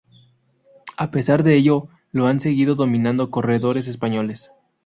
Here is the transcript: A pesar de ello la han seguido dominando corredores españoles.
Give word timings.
A 0.97 1.11
pesar 1.11 1.43
de 1.43 1.55
ello 1.55 1.87
la 2.11 2.27
han 2.27 2.39
seguido 2.39 2.73
dominando 2.73 3.29
corredores 3.29 3.87
españoles. 3.87 4.51